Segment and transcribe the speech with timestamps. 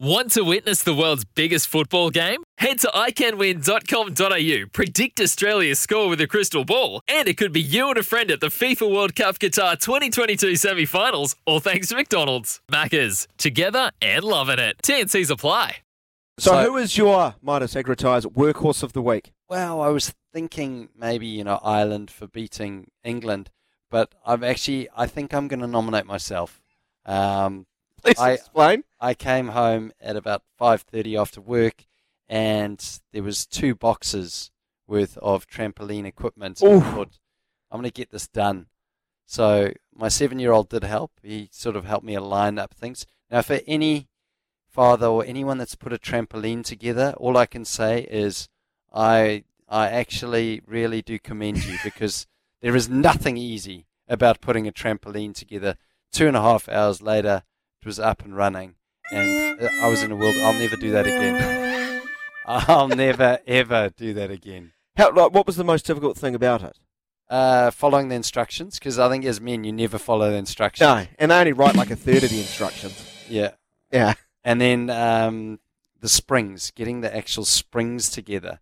[0.00, 2.44] Want to witness the world's biggest football game?
[2.58, 7.88] Head to iCanWin.com.au, predict Australia's score with a crystal ball, and it could be you
[7.88, 11.96] and a friend at the FIFA World Cup Qatar 2022 semi finals, all thanks to
[11.96, 12.60] McDonald's.
[12.70, 14.76] Maccas, together and loving it.
[14.84, 15.78] TNC's apply.
[16.38, 19.32] So, So- who is your Midas Agritise workhorse of the week?
[19.48, 23.50] Well, I was thinking maybe you know Ireland for beating England,
[23.90, 26.60] but I've actually I think I'm going to nominate myself.
[27.04, 27.66] Um,
[28.04, 28.84] Please I- explain.
[29.00, 31.84] I came home at about five thirty after work,
[32.28, 34.50] and there was two boxes
[34.86, 36.62] worth of trampoline equipment.
[36.62, 37.18] I thought,
[37.70, 38.66] I'm going to get this done.
[39.26, 41.12] So my seven-year-old did help.
[41.22, 43.04] He sort of helped me line up things.
[43.30, 44.08] Now, for any
[44.66, 48.48] father or anyone that's put a trampoline together, all I can say is
[48.92, 52.26] I I actually really do commend you because
[52.62, 55.76] there is nothing easy about putting a trampoline together.
[56.10, 57.42] Two and a half hours later,
[57.82, 58.74] it was up and running,
[59.12, 60.36] and I was in a world.
[60.38, 62.02] I'll never do that again.
[62.46, 64.72] I'll never ever do that again.
[64.96, 66.78] How, like, what was the most difficult thing about it?
[67.28, 70.86] Uh, following the instructions, because I think as men you never follow the instructions.
[70.86, 73.04] No, and they only write like a third of the instructions.
[73.28, 73.50] Yeah,
[73.92, 74.14] Yeah.
[74.44, 75.60] and then um,
[76.00, 78.60] the springs, getting the actual springs together.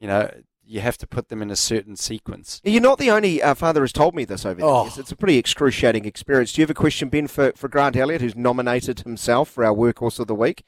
[0.00, 0.30] You know,
[0.70, 2.60] you have to put them in a certain sequence.
[2.64, 4.84] You're not the only uh, father has told me this over the Oh.
[4.84, 4.98] years.
[4.98, 6.52] It's a pretty excruciating experience.
[6.52, 9.74] Do you have a question, Ben, for, for Grant Elliott, who's nominated himself for our
[9.74, 10.62] workhorse of the week?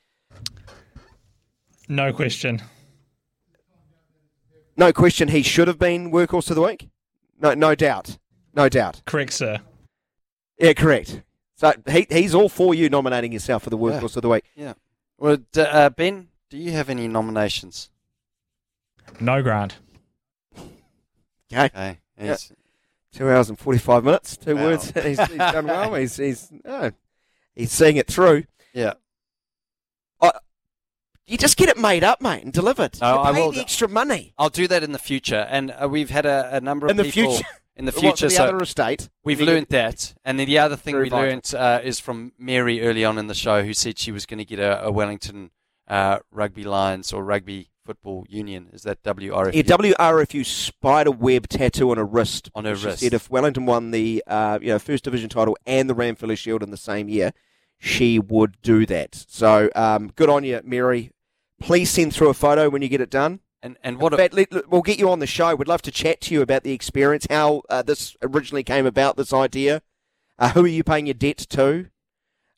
[1.89, 2.62] No question.
[4.77, 5.28] No question.
[5.28, 6.89] He should have been workhorse of the week.
[7.41, 8.19] No, no doubt.
[8.54, 9.03] No doubt.
[9.06, 9.59] Correct, sir.
[10.59, 11.22] Yeah, correct.
[11.56, 13.84] So he, he's all for you nominating yourself for the Yeah.
[14.00, 14.44] workhorse of the week.
[14.56, 14.75] Yeah.
[15.19, 17.91] Well, d- uh, Ben, do you have any nominations?
[19.21, 19.77] No grant.
[21.53, 21.65] Okay.
[21.67, 21.99] Okay.
[22.19, 22.37] Yeah.
[23.13, 24.37] Two hours and forty-five minutes.
[24.37, 24.65] Two Wow.
[24.65, 24.91] words.
[24.95, 25.95] he's, he's done well.
[25.97, 26.51] He's he's
[27.55, 28.45] he's seeing it through.
[28.73, 28.95] Yeah.
[31.27, 33.01] You just get it made up, mate, and delivered.
[33.01, 36.11] No, I will- the extra money I'll do that in the future, and uh, we've
[36.11, 37.49] had a, a number of in the people future.
[37.77, 38.27] in the future.
[38.27, 39.09] for the so other estate.
[39.25, 43.05] We've learned that, and then the other thing we learned uh, is from Mary early
[43.05, 45.53] on in the show, who said she was going to get a, a Wellington
[45.87, 48.69] uh, Rugby Lions or Rugby Football Union.
[48.72, 49.54] Is that WRF?
[49.54, 52.50] Yeah, WRFU spider web tattoo on her wrist.
[52.54, 52.98] On her She wrist.
[53.00, 56.62] said if Wellington won the uh, you know first division title and the Ranfurly Shield
[56.62, 57.32] in the same year,
[57.78, 59.15] she would do that.
[59.28, 61.10] So um, good on you, Mary.
[61.60, 63.41] Please send through a photo when you get it done.
[63.62, 65.54] and and what In a, let- we'll get you on the show.
[65.54, 69.16] We'd love to chat to you about the experience, how uh, this originally came about,
[69.16, 69.82] this idea.
[70.38, 71.87] Uh, who are you paying your debt to?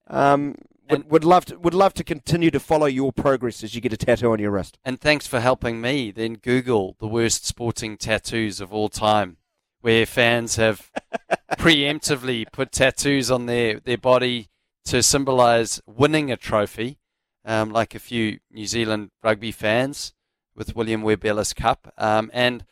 [0.07, 0.57] Um,
[0.89, 3.93] would, would love to would love to continue to follow your progress as you get
[3.93, 4.79] a tattoo on your wrist.
[4.85, 6.11] and thanks for helping me.
[6.11, 9.39] Then Google the worst sporting tattoos of all time,
[9.81, 10.91] where fans have
[11.59, 14.49] preemptively put tattoos on their, their body
[14.87, 16.99] to symbolise winning a trophy,
[17.45, 20.13] um, like a few New Zealand rugby fans
[20.55, 21.93] with William Webb Ellis Cup.
[21.99, 22.65] Um, and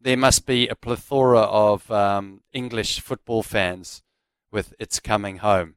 [0.00, 4.02] there must be a plethora of um, English football fans
[4.50, 5.74] with It's Coming Home.